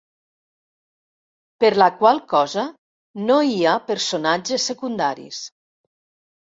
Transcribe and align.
Per 1.65 1.71
la 1.83 1.89
qual 1.99 2.23
cosa 2.33 2.65
no 3.29 3.39
i 3.51 3.55
a 3.75 3.77
personatges 3.93 4.69
secundaris. 4.73 5.49